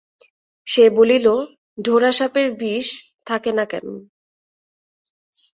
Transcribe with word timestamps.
সে 0.67 0.85
বলিল, 0.97 1.25
ঢোড়া 1.77 2.11
সাপের 2.11 2.47
বিষ 2.59 2.87
থাকে 3.27 3.51
না 3.57 3.65
কেন? 3.71 3.87